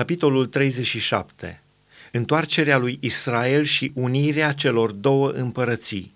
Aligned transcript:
Capitolul 0.00 0.46
37. 0.46 1.62
Întoarcerea 2.12 2.78
lui 2.78 2.98
Israel 3.00 3.64
și 3.64 3.92
unirea 3.94 4.52
celor 4.52 4.92
două 4.92 5.28
împărății. 5.30 6.12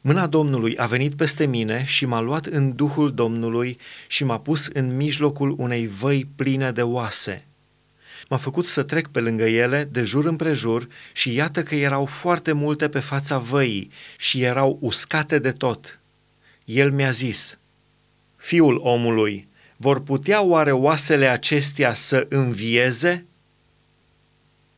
Mâna 0.00 0.26
Domnului 0.26 0.76
a 0.76 0.86
venit 0.86 1.14
peste 1.14 1.46
mine 1.46 1.84
și 1.84 2.06
m-a 2.06 2.20
luat 2.20 2.46
în 2.46 2.74
Duhul 2.74 3.14
Domnului 3.14 3.78
și 4.06 4.24
m-a 4.24 4.38
pus 4.38 4.66
în 4.66 4.96
mijlocul 4.96 5.54
unei 5.58 5.86
văi 5.86 6.28
pline 6.36 6.70
de 6.70 6.82
oase. 6.82 7.46
M-a 8.28 8.36
făcut 8.36 8.66
să 8.66 8.82
trec 8.82 9.08
pe 9.08 9.20
lângă 9.20 9.44
ele, 9.44 9.88
de 9.90 10.04
jur 10.04 10.24
împrejur, 10.24 10.88
și 11.12 11.34
iată 11.34 11.62
că 11.62 11.74
erau 11.74 12.04
foarte 12.04 12.52
multe 12.52 12.88
pe 12.88 13.00
fața 13.00 13.38
văii 13.38 13.90
și 14.16 14.42
erau 14.42 14.78
uscate 14.80 15.38
de 15.38 15.52
tot. 15.52 16.00
El 16.64 16.92
mi-a 16.92 17.10
zis, 17.10 17.58
Fiul 18.36 18.80
omului, 18.82 19.50
vor 19.82 20.00
putea 20.00 20.42
oare 20.42 20.72
oasele 20.72 21.28
acestea 21.28 21.94
să 21.94 22.26
învieze? 22.28 23.26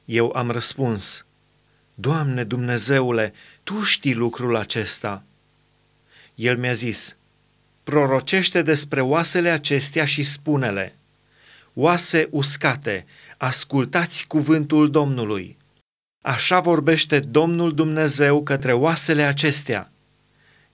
Eu 0.04 0.32
am 0.34 0.50
răspuns, 0.50 1.26
Doamne 1.94 2.44
Dumnezeule, 2.44 3.32
Tu 3.62 3.82
știi 3.82 4.14
lucrul 4.14 4.56
acesta. 4.56 5.22
El 6.34 6.58
mi-a 6.58 6.72
zis, 6.72 7.16
prorocește 7.82 8.62
despre 8.62 9.00
oasele 9.00 9.50
acestea 9.50 10.04
și 10.04 10.22
spune-le, 10.22 10.96
oase 11.74 12.28
uscate, 12.30 13.06
ascultați 13.36 14.26
cuvântul 14.26 14.90
Domnului. 14.90 15.56
Așa 16.22 16.60
vorbește 16.60 17.20
Domnul 17.20 17.74
Dumnezeu 17.74 18.42
către 18.42 18.72
oasele 18.72 19.22
acestea. 19.22 19.92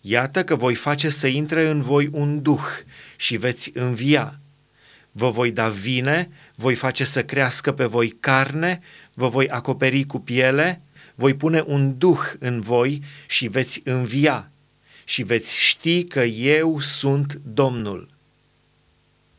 Iată 0.00 0.44
că 0.44 0.54
voi 0.54 0.74
face 0.74 1.08
să 1.08 1.26
intre 1.26 1.68
în 1.68 1.82
voi 1.82 2.08
un 2.12 2.42
duh 2.42 2.64
și 3.16 3.36
veți 3.36 3.70
învia. 3.74 4.40
Vă 5.12 5.30
voi 5.30 5.50
da 5.50 5.68
vine, 5.68 6.30
voi 6.54 6.74
face 6.74 7.04
să 7.04 7.24
crească 7.24 7.72
pe 7.72 7.84
voi 7.84 8.08
carne, 8.08 8.80
vă 9.14 9.28
voi 9.28 9.48
acoperi 9.48 10.04
cu 10.04 10.18
piele, 10.18 10.82
voi 11.14 11.34
pune 11.34 11.62
un 11.66 11.98
duh 11.98 12.20
în 12.38 12.60
voi 12.60 13.02
și 13.26 13.48
veți 13.48 13.80
învia 13.84 14.50
și 15.04 15.22
veți 15.22 15.56
ști 15.56 16.04
că 16.04 16.20
eu 16.22 16.80
sunt 16.80 17.40
Domnul. 17.44 18.08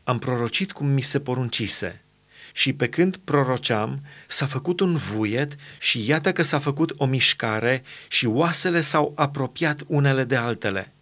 Am 0.04 0.18
prorocit 0.18 0.72
cum 0.72 0.86
mi 0.86 1.00
se 1.00 1.20
poruncise 1.20 2.04
și 2.52 2.72
pe 2.72 2.88
când 2.88 3.16
proroceam, 3.16 4.02
s-a 4.26 4.46
făcut 4.46 4.80
un 4.80 4.94
vuiet 4.94 5.52
și 5.78 6.08
iată 6.08 6.32
că 6.32 6.42
s-a 6.42 6.58
făcut 6.58 6.92
o 6.96 7.06
mișcare 7.06 7.82
și 8.08 8.26
oasele 8.26 8.80
s-au 8.80 9.12
apropiat 9.16 9.80
unele 9.86 10.24
de 10.24 10.36
altele. 10.36 10.92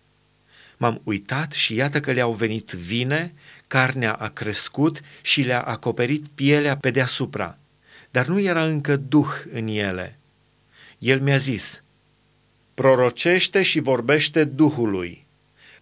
M-am 0.76 1.00
uitat 1.04 1.52
și 1.52 1.74
iată 1.74 2.00
că 2.00 2.12
le-au 2.12 2.32
venit 2.32 2.70
vine, 2.70 3.34
carnea 3.66 4.12
a 4.12 4.28
crescut 4.28 5.00
și 5.20 5.42
le-a 5.42 5.62
acoperit 5.62 6.26
pielea 6.34 6.76
pe 6.76 6.90
deasupra, 6.90 7.58
dar 8.10 8.26
nu 8.26 8.40
era 8.40 8.64
încă 8.64 8.96
duh 8.96 9.30
în 9.52 9.66
ele. 9.66 10.18
El 10.98 11.20
mi-a 11.20 11.36
zis, 11.36 11.82
prorocește 12.74 13.62
și 13.62 13.80
vorbește 13.80 14.44
Duhului, 14.44 15.26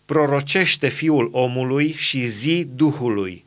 prorocește 0.05 0.89
Fiul 0.89 1.29
omului 1.33 1.93
și 1.93 2.27
zi 2.27 2.65
Duhului, 2.75 3.45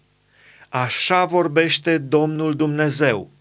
Așa 0.73 1.25
vorbește 1.25 1.97
Domnul 1.97 2.55
Dumnezeu. 2.55 3.31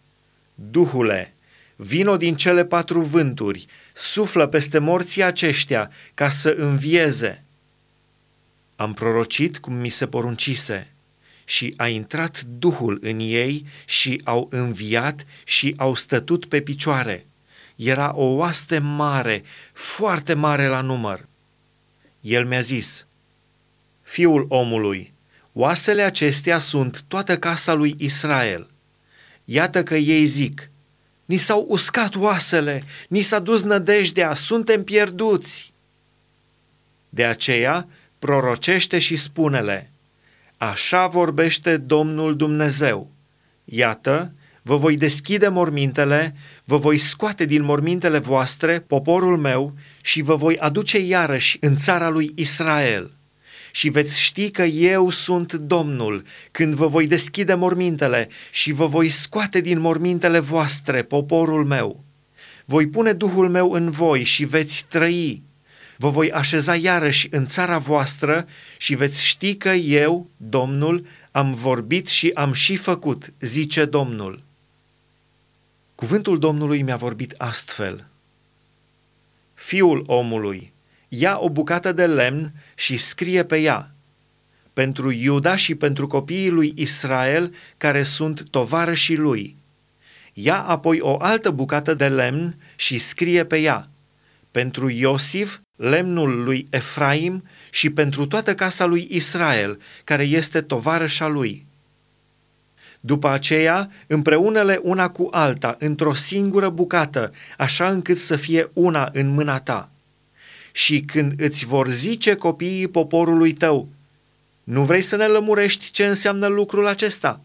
Duhule, 0.55 1.35
vino 1.77 2.17
din 2.17 2.37
cele 2.37 2.65
patru 2.65 3.01
vânturi, 3.01 3.67
suflă 3.95 4.47
peste 4.47 4.79
morții 4.79 5.23
aceștia 5.23 5.91
ca 6.15 6.29
să 6.29 6.55
învieze. 6.59 7.45
Am 8.77 8.93
prorocit 8.93 9.59
cum 9.59 9.75
mi 9.75 9.89
se 9.89 10.07
poruncise 10.07 10.93
și 11.45 11.75
a 11.77 11.89
intrat 11.89 12.41
Duhul 12.41 12.99
în 13.03 13.19
ei 13.19 13.67
și 13.85 14.21
au 14.25 14.49
înviat 14.51 15.27
și 15.45 15.75
au 15.77 15.95
stătut 15.95 16.47
pe 16.47 16.61
picioare. 16.61 17.27
Era 17.77 18.13
o 18.15 18.25
oaste 18.25 18.79
mare, 18.79 19.43
foarte 19.73 20.35
mare 20.35 20.67
la 20.67 20.81
număr. 20.81 21.29
El 22.21 22.47
mi-a 22.47 22.61
zis, 22.61 23.07
Fiul 24.03 24.45
omului, 24.49 25.13
Oasele 25.53 26.03
acestea 26.03 26.59
sunt 26.59 27.05
toată 27.09 27.39
casa 27.39 27.73
lui 27.73 27.95
Israel. 27.99 28.67
Iată 29.45 29.83
că 29.83 29.97
ei 29.97 30.25
zic, 30.25 30.71
ni 31.25 31.37
s-au 31.37 31.67
uscat 31.69 32.17
oasele, 32.17 32.83
ni 33.09 33.21
s-a 33.21 33.39
dus 33.39 33.63
nădejdea, 33.63 34.35
suntem 34.35 34.85
pierduți. 34.85 35.73
De 37.09 37.25
aceea, 37.25 37.89
prorocește 38.19 38.99
și 38.99 39.17
spune-le, 39.17 39.91
așa 40.57 41.07
vorbește 41.07 41.77
Domnul 41.77 42.37
Dumnezeu. 42.37 43.11
Iată, 43.65 44.33
vă 44.63 44.77
voi 44.77 44.97
deschide 44.97 45.49
mormintele, 45.49 46.35
vă 46.65 46.77
voi 46.77 46.99
scoate 46.99 47.45
din 47.45 47.63
mormintele 47.63 48.19
voastre, 48.19 48.81
poporul 48.81 49.37
meu, 49.37 49.75
și 50.01 50.23
vă 50.23 50.35
voi 50.35 50.59
aduce 50.59 50.99
iarăși 50.99 51.57
în 51.61 51.77
țara 51.77 52.09
lui 52.09 52.33
Israel 52.35 53.11
și 53.73 53.89
veți 53.89 54.21
ști 54.21 54.51
că 54.51 54.63
eu 54.63 55.11
sunt 55.11 55.53
Domnul, 55.53 56.25
când 56.51 56.75
vă 56.75 56.87
voi 56.87 57.07
deschide 57.07 57.55
mormintele 57.55 58.29
și 58.51 58.73
vă 58.73 58.87
voi 58.87 59.09
scoate 59.09 59.61
din 59.61 59.81
mormintele 59.81 60.39
voastre, 60.39 61.03
poporul 61.03 61.65
meu. 61.65 62.05
Voi 62.65 62.87
pune 62.87 63.13
Duhul 63.13 63.49
meu 63.49 63.73
în 63.73 63.91
voi 63.91 64.25
și 64.25 64.45
veți 64.45 64.87
trăi. 64.89 65.43
Vă 65.97 66.11
voi 66.11 66.33
așeza 66.33 66.77
iarăși 66.77 67.29
în 67.31 67.47
țara 67.47 67.79
voastră 67.79 68.47
și 68.77 68.95
veți 68.95 69.25
ști 69.25 69.55
că 69.55 69.69
eu, 69.69 70.31
Domnul, 70.37 71.07
am 71.31 71.55
vorbit 71.55 72.09
și 72.09 72.31
am 72.35 72.53
și 72.53 72.77
făcut, 72.77 73.33
zice 73.41 73.85
Domnul. 73.85 74.43
Cuvântul 75.95 76.39
Domnului 76.39 76.83
mi-a 76.83 76.97
vorbit 76.97 77.35
astfel. 77.37 78.07
Fiul 79.55 80.05
omului, 80.07 80.73
ia 81.13 81.39
o 81.39 81.51
bucată 81.51 81.93
de 81.93 82.07
lemn 82.07 82.53
și 82.77 82.97
scrie 82.97 83.45
pe 83.45 83.61
ea, 83.61 83.91
pentru 84.73 85.11
Iuda 85.11 85.57
și 85.57 85.75
pentru 85.75 86.07
copiii 86.07 86.51
lui 86.51 86.73
Israel 86.77 87.55
care 87.77 88.03
sunt 88.03 88.51
tovarășii 88.51 89.17
lui. 89.17 89.57
Ia 90.33 90.63
apoi 90.63 91.01
o 91.01 91.17
altă 91.19 91.51
bucată 91.51 91.95
de 91.95 92.09
lemn 92.09 92.57
și 92.77 92.99
scrie 92.99 93.45
pe 93.45 93.59
ea, 93.59 93.89
pentru 94.51 94.89
Iosif, 94.89 95.59
lemnul 95.77 96.43
lui 96.43 96.67
Efraim 96.71 97.45
și 97.71 97.91
pentru 97.91 98.27
toată 98.27 98.55
casa 98.55 98.85
lui 98.85 99.09
Israel, 99.11 99.81
care 100.05 100.23
este 100.23 100.61
tovarășa 100.61 101.27
lui. 101.27 101.67
După 103.01 103.29
aceea, 103.29 103.91
împreunele 104.07 104.81
una 104.83 105.09
cu 105.09 105.29
alta, 105.31 105.77
într-o 105.79 106.15
singură 106.15 106.69
bucată, 106.69 107.33
așa 107.59 107.89
încât 107.89 108.19
să 108.19 108.37
fie 108.37 108.71
una 108.73 109.11
în 109.13 109.29
mâna 109.29 109.61
ta 109.61 109.91
și 110.73 111.01
când 111.01 111.33
îți 111.41 111.65
vor 111.65 111.89
zice 111.89 112.35
copiii 112.35 112.89
poporului 112.89 113.53
tău, 113.53 113.89
nu 114.65 114.85
vrei 114.85 115.03
să 115.03 115.17
ne 115.17 115.27
lămurești 115.27 115.91
ce 115.91 116.07
înseamnă 116.07 116.47
lucrul 116.47 116.87
acesta? 116.87 117.41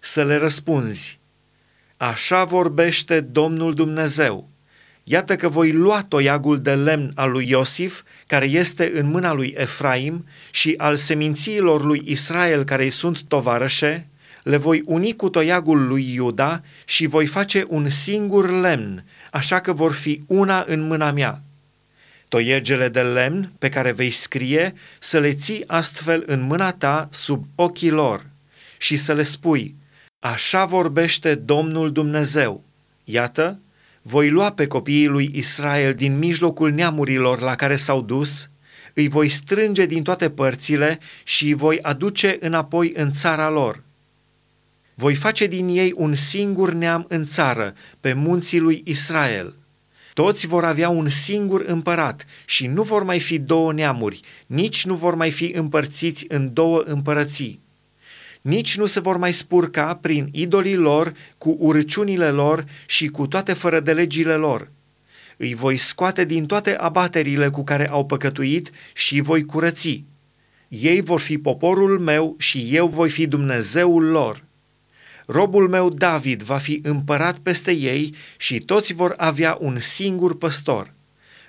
Să 0.00 0.24
le 0.24 0.36
răspunzi, 0.36 1.18
așa 1.96 2.44
vorbește 2.44 3.20
Domnul 3.20 3.74
Dumnezeu. 3.74 4.48
Iată 5.04 5.36
că 5.36 5.48
voi 5.48 5.72
lua 5.72 6.02
toiagul 6.02 6.60
de 6.60 6.74
lemn 6.74 7.12
al 7.14 7.30
lui 7.30 7.48
Iosif, 7.48 8.02
care 8.26 8.46
este 8.46 8.92
în 8.94 9.06
mâna 9.06 9.32
lui 9.32 9.54
Efraim, 9.56 10.26
și 10.50 10.74
al 10.76 10.96
semințiilor 10.96 11.84
lui 11.84 12.02
Israel, 12.04 12.64
care 12.64 12.82
îi 12.82 12.90
sunt 12.90 13.22
tovarășe, 13.22 14.08
le 14.42 14.56
voi 14.56 14.82
uni 14.86 15.16
cu 15.16 15.28
toiagul 15.28 15.86
lui 15.86 16.14
Iuda 16.14 16.62
și 16.84 17.06
voi 17.06 17.26
face 17.26 17.64
un 17.68 17.88
singur 17.88 18.50
lemn, 18.50 19.04
așa 19.30 19.60
că 19.60 19.72
vor 19.72 19.92
fi 19.92 20.22
una 20.26 20.64
în 20.66 20.80
mâna 20.80 21.10
mea 21.10 21.42
toiegele 22.30 22.88
de 22.88 23.00
lemn 23.00 23.52
pe 23.58 23.68
care 23.68 23.92
vei 23.92 24.10
scrie, 24.10 24.74
să 24.98 25.18
le 25.18 25.32
ții 25.32 25.64
astfel 25.66 26.22
în 26.26 26.40
mâna 26.40 26.72
ta 26.72 27.08
sub 27.10 27.46
ochii 27.54 27.90
lor 27.90 28.26
și 28.78 28.96
să 28.96 29.14
le 29.14 29.22
spui, 29.22 29.74
așa 30.18 30.64
vorbește 30.64 31.34
Domnul 31.34 31.92
Dumnezeu. 31.92 32.64
Iată, 33.04 33.60
voi 34.02 34.30
lua 34.30 34.52
pe 34.52 34.66
copiii 34.66 35.06
lui 35.06 35.30
Israel 35.34 35.94
din 35.94 36.18
mijlocul 36.18 36.70
neamurilor 36.70 37.40
la 37.40 37.54
care 37.54 37.76
s-au 37.76 38.02
dus, 38.02 38.50
îi 38.94 39.08
voi 39.08 39.28
strânge 39.28 39.86
din 39.86 40.02
toate 40.02 40.30
părțile 40.30 40.98
și 41.24 41.46
îi 41.46 41.54
voi 41.54 41.78
aduce 41.82 42.36
înapoi 42.40 42.92
în 42.94 43.10
țara 43.10 43.50
lor. 43.50 43.82
Voi 44.94 45.14
face 45.14 45.46
din 45.46 45.68
ei 45.68 45.92
un 45.96 46.14
singur 46.14 46.72
neam 46.72 47.06
în 47.08 47.24
țară, 47.24 47.74
pe 48.00 48.12
munții 48.12 48.58
lui 48.58 48.82
Israel– 48.84 49.54
toți 50.20 50.46
vor 50.46 50.64
avea 50.64 50.88
un 50.88 51.08
singur 51.08 51.64
împărat 51.66 52.26
și 52.44 52.66
nu 52.66 52.82
vor 52.82 53.02
mai 53.02 53.20
fi 53.20 53.38
două 53.38 53.72
neamuri, 53.72 54.20
nici 54.46 54.84
nu 54.84 54.94
vor 54.94 55.14
mai 55.14 55.30
fi 55.30 55.44
împărțiți 55.44 56.24
în 56.28 56.52
două 56.52 56.82
împărății. 56.84 57.60
Nici 58.40 58.76
nu 58.76 58.86
se 58.86 59.00
vor 59.00 59.16
mai 59.16 59.32
spurca 59.32 59.94
prin 59.94 60.28
idolii 60.32 60.76
lor, 60.76 61.12
cu 61.38 61.56
urăciunile 61.58 62.30
lor 62.30 62.64
și 62.86 63.06
cu 63.06 63.26
toate 63.26 63.52
fără 63.52 63.80
de 63.80 63.92
legile 63.92 64.34
lor. 64.34 64.70
Îi 65.36 65.54
voi 65.54 65.76
scoate 65.76 66.24
din 66.24 66.46
toate 66.46 66.76
abaterile 66.76 67.48
cu 67.48 67.64
care 67.64 67.88
au 67.88 68.06
păcătuit 68.06 68.70
și 68.94 69.14
îi 69.14 69.20
voi 69.20 69.44
curăți. 69.44 70.04
Ei 70.68 71.00
vor 71.00 71.20
fi 71.20 71.38
poporul 71.38 71.98
meu 71.98 72.34
și 72.38 72.68
eu 72.72 72.86
voi 72.86 73.10
fi 73.10 73.26
Dumnezeul 73.26 74.04
lor 74.04 74.48
robul 75.30 75.68
meu 75.68 75.90
David 75.90 76.42
va 76.42 76.56
fi 76.56 76.80
împărat 76.82 77.38
peste 77.38 77.72
ei 77.72 78.14
și 78.36 78.58
toți 78.58 78.92
vor 78.92 79.14
avea 79.16 79.56
un 79.60 79.76
singur 79.80 80.38
păstor. 80.38 80.94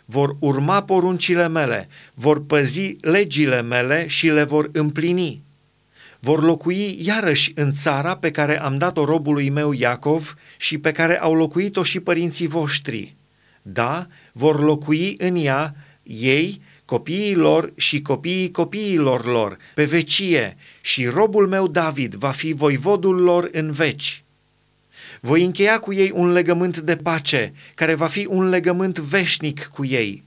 Vor 0.06 0.36
urma 0.39 0.83
poruncile 0.83 1.48
mele, 1.48 1.88
vor 2.13 2.45
păzi 2.45 2.95
legile 3.01 3.62
mele 3.62 4.07
și 4.07 4.30
le 4.30 4.44
vor 4.44 4.69
împlini. 4.74 5.44
Vor 6.19 6.44
locui 6.44 6.98
iarăși 7.06 7.51
în 7.56 7.74
țara 7.74 8.16
pe 8.16 8.31
care 8.31 8.62
am 8.62 8.78
dat-o 8.78 9.06
robului 9.06 9.50
meu 9.50 9.72
Iacov 9.72 10.36
și 10.57 10.78
pe 10.78 10.92
care 10.92 11.19
au 11.19 11.33
locuit-o 11.33 11.83
și 11.83 12.00
părinții 12.00 12.48
voștri. 12.48 13.16
Da, 13.62 14.07
vor 14.33 14.63
locui 14.63 15.16
în 15.18 15.36
ea 15.36 15.75
ei, 16.04 16.62
copiii 16.91 17.35
lor 17.35 17.73
și 17.75 18.01
copiii 18.01 18.51
copiilor 18.51 19.25
lor, 19.25 19.57
pe 19.73 19.83
vecie, 19.83 20.57
și 20.81 21.05
robul 21.05 21.47
meu 21.47 21.67
David 21.67 22.13
va 22.13 22.29
fi 22.29 22.53
voivodul 22.53 23.21
lor 23.21 23.49
în 23.51 23.71
veci. 23.71 24.23
Voi 25.21 25.43
încheia 25.43 25.79
cu 25.79 25.93
ei 25.93 26.11
un 26.13 26.31
legământ 26.31 26.77
de 26.77 26.95
pace, 26.95 27.53
care 27.75 27.93
va 27.93 28.07
fi 28.07 28.25
un 28.29 28.49
legământ 28.49 28.99
veșnic 28.99 29.65
cu 29.65 29.85
ei. 29.85 30.23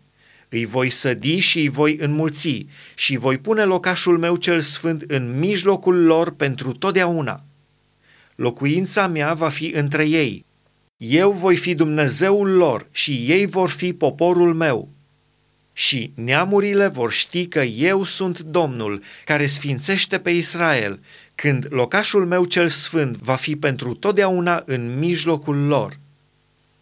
Îi 0.48 0.64
voi 0.64 0.90
sădi 0.90 1.38
și 1.38 1.58
îi 1.58 1.68
voi 1.68 1.96
înmulți 2.00 2.66
și 2.94 3.16
voi 3.16 3.38
pune 3.38 3.64
locașul 3.64 4.18
meu 4.18 4.36
cel 4.36 4.60
sfânt 4.60 5.04
în 5.06 5.38
mijlocul 5.38 6.04
lor 6.04 6.34
pentru 6.34 6.72
totdeauna. 6.72 7.44
Locuința 8.34 9.06
mea 9.06 9.34
va 9.34 9.48
fi 9.48 9.66
între 9.66 10.08
ei. 10.08 10.44
Eu 10.96 11.30
voi 11.30 11.56
fi 11.56 11.74
Dumnezeul 11.74 12.48
lor 12.50 12.88
și 12.90 13.24
ei 13.26 13.46
vor 13.46 13.68
fi 13.68 13.92
poporul 13.92 14.54
meu 14.54 14.93
și 15.76 16.12
neamurile 16.14 16.86
vor 16.86 17.12
ști 17.12 17.46
că 17.46 17.60
eu 17.60 18.04
sunt 18.04 18.40
Domnul, 18.40 19.02
care 19.24 19.46
sfințește 19.46 20.18
pe 20.18 20.30
Israel, 20.30 21.00
când 21.34 21.66
locașul 21.70 22.26
meu 22.26 22.44
cel 22.44 22.68
sfânt 22.68 23.16
va 23.16 23.34
fi 23.34 23.56
pentru 23.56 23.94
totdeauna 23.94 24.62
în 24.66 24.98
mijlocul 24.98 25.66
lor. 25.66 25.98